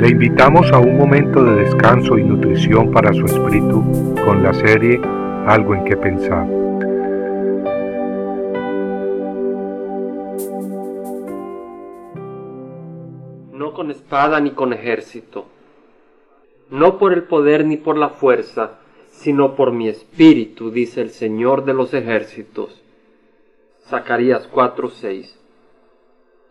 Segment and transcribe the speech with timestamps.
[0.00, 3.84] Le invitamos a un momento de descanso y nutrición para su espíritu
[4.24, 4.98] con la serie
[5.46, 6.46] Algo en que pensar.
[13.52, 15.44] No con espada ni con ejército,
[16.70, 18.78] no por el poder ni por la fuerza,
[19.10, 22.80] sino por mi espíritu, dice el Señor de los ejércitos.
[23.86, 25.39] Zacarías 4:6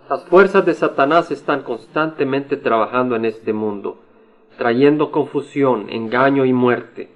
[0.10, 4.00] las fuerzas de Satanás están constantemente trabajando en este mundo,
[4.58, 7.10] trayendo confusión, engaño y muerte.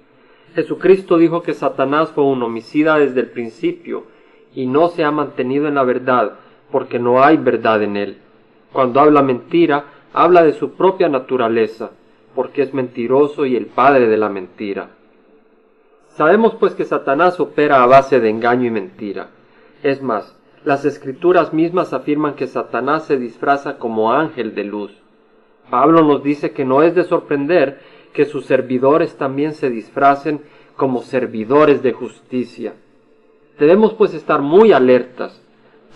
[0.54, 4.04] Jesucristo dijo que Satanás fue un homicida desde el principio
[4.54, 6.34] y no se ha mantenido en la verdad
[6.70, 8.18] porque no hay verdad en él.
[8.72, 11.90] Cuando habla mentira, habla de su propia naturaleza,
[12.36, 14.90] porque es mentiroso y el padre de la mentira.
[16.10, 19.30] Sabemos pues que Satanás opera a base de engaño y mentira.
[19.82, 24.92] Es más, las escrituras mismas afirman que Satanás se disfraza como ángel de luz.
[25.70, 27.80] Pablo nos dice que no es de sorprender
[28.12, 30.40] que sus servidores también se disfracen
[30.76, 32.74] como servidores de justicia.
[33.58, 35.40] Debemos pues estar muy alertas.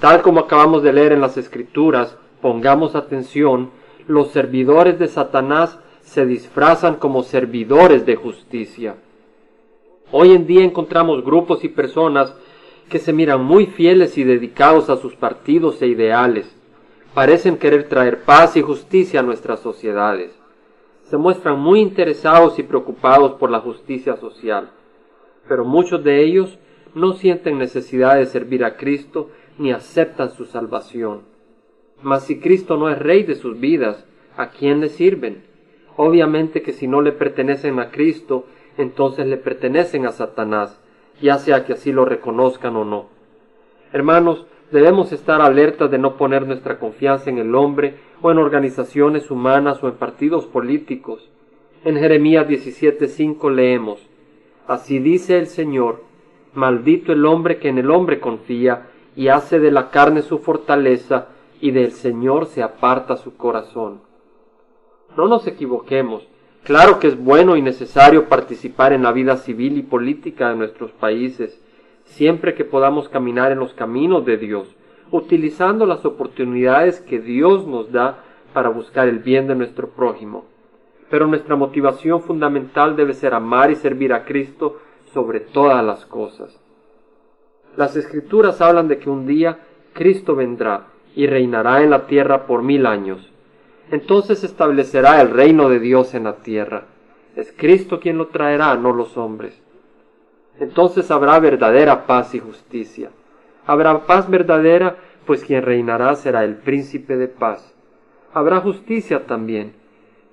[0.01, 3.70] Tal como acabamos de leer en las escrituras, pongamos atención,
[4.07, 8.97] los servidores de Satanás se disfrazan como servidores de justicia.
[10.12, 12.35] Hoy en día encontramos grupos y personas
[12.89, 16.55] que se miran muy fieles y dedicados a sus partidos e ideales.
[17.14, 20.39] Parecen querer traer paz y justicia a nuestras sociedades.
[21.03, 24.70] Se muestran muy interesados y preocupados por la justicia social,
[25.48, 26.58] pero muchos de ellos
[26.95, 31.23] no sienten necesidad de servir a Cristo ni aceptan su salvación.
[32.02, 34.05] Mas si Cristo no es rey de sus vidas,
[34.36, 35.42] ¿a quién le sirven?
[35.97, 40.80] Obviamente que si no le pertenecen a Cristo, entonces le pertenecen a Satanás,
[41.20, 43.06] ya sea que así lo reconozcan o no.
[43.92, 49.30] Hermanos, debemos estar alertas de no poner nuestra confianza en el hombre o en organizaciones
[49.30, 51.28] humanas o en partidos políticos.
[51.84, 54.00] En Jeremías 17:5 leemos,
[54.66, 56.02] Así dice el Señor,
[56.52, 61.28] maldito el hombre que en el hombre confía y hace de la carne su fortaleza
[61.61, 64.01] y del Señor se aparta su corazón.
[65.17, 66.28] No nos equivoquemos,
[66.68, 70.92] Claro que es bueno y necesario participar en la vida civil y política de nuestros
[70.92, 71.58] países,
[72.05, 74.77] siempre que podamos caminar en los caminos de Dios,
[75.11, 80.45] utilizando las oportunidades que Dios nos da para buscar el bien de nuestro prójimo.
[81.08, 84.77] Pero nuestra motivación fundamental debe ser amar y servir a Cristo
[85.14, 86.61] sobre todas las cosas.
[87.78, 89.61] Las escrituras hablan de que un día
[89.95, 93.33] Cristo vendrá y reinará en la tierra por mil años
[93.91, 96.85] entonces establecerá el reino de Dios en la tierra.
[97.37, 99.63] Es Cristo quien lo traerá, no los hombres.
[100.61, 103.11] Entonces habrá verdadera paz y justicia.
[103.67, 107.75] Habrá paz verdadera, pues quien reinará será el príncipe de paz.
[108.35, 109.73] Habrá justicia también,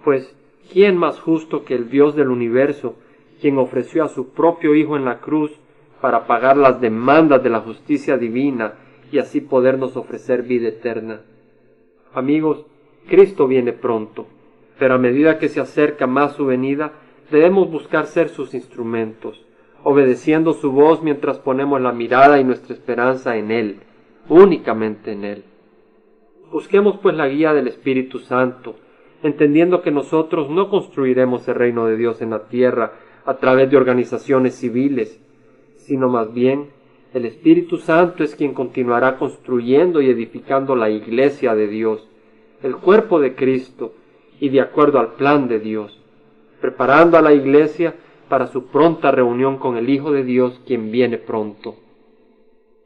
[0.04, 0.36] pues
[0.72, 2.96] ¿quién más justo que el Dios del universo,
[3.40, 5.52] quien ofreció a su propio Hijo en la cruz
[6.02, 8.74] para pagar las demandas de la justicia divina
[9.12, 11.22] y así podernos ofrecer vida eterna?
[12.14, 12.66] Amigos,
[13.08, 14.28] Cristo viene pronto,
[14.78, 16.94] pero a medida que se acerca más su venida,
[17.32, 19.46] debemos buscar ser sus instrumentos,
[19.84, 23.80] obedeciendo su voz mientras ponemos la mirada y nuestra esperanza en Él,
[24.30, 25.44] únicamente en Él.
[26.52, 28.76] Busquemos pues la guía del Espíritu Santo,
[29.24, 32.94] entendiendo que nosotros no construiremos el reino de Dios en la tierra
[33.26, 35.20] a través de organizaciones civiles,
[35.78, 36.70] sino más bien
[37.14, 42.08] el Espíritu Santo es quien continuará construyendo y edificando la iglesia de Dios,
[42.66, 43.94] el cuerpo de Cristo
[44.40, 46.02] y de acuerdo al plan de Dios,
[46.62, 47.94] preparando a la iglesia
[48.28, 51.76] para su pronta reunión con el Hijo de Dios quien viene pronto.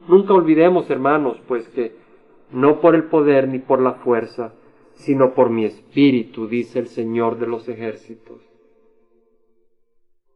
[0.06, 1.94] Nunca olvidemos, hermanos, pues que
[2.52, 4.52] no por el poder ni por la fuerza,
[4.92, 8.42] sino por mi espíritu, dice el Señor de los ejércitos.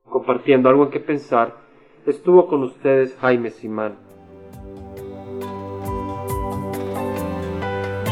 [0.04, 1.56] Compartiendo algo en que pensar,
[2.06, 4.03] estuvo con ustedes Jaime Simán.